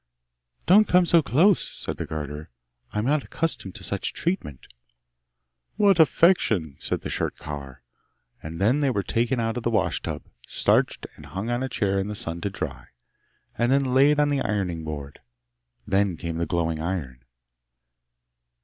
'Don't 0.65 0.87
come 0.87 1.05
so 1.05 1.21
close,' 1.21 1.69
said 1.79 1.97
the 1.97 2.07
garter. 2.07 2.49
'I'm 2.91 3.05
not 3.05 3.23
accustomed 3.23 3.75
to 3.75 3.83
such 3.83 4.13
treatment!' 4.13 4.65
'What 5.75 5.99
affectation!' 5.99 6.75
said 6.79 7.01
the 7.01 7.09
shirt 7.09 7.35
collar. 7.37 7.83
And 8.41 8.57
then 8.59 8.79
they 8.79 8.89
were 8.89 9.03
taken 9.03 9.39
out 9.39 9.57
of 9.57 9.63
the 9.63 9.69
wash 9.69 10.01
tub, 10.01 10.23
starched, 10.47 11.05
and 11.17 11.27
hung 11.27 11.51
on 11.51 11.61
a 11.61 11.69
chair 11.69 11.99
in 11.99 12.07
the 12.07 12.15
sun 12.15 12.41
to 12.41 12.49
dry, 12.49 12.87
and 13.59 13.71
then 13.71 13.93
laid 13.93 14.19
on 14.19 14.29
the 14.29 14.41
ironing 14.41 14.83
board. 14.83 15.19
Then 15.85 16.17
came 16.17 16.39
the 16.39 16.47
glowing 16.47 16.79
iron. 16.81 17.23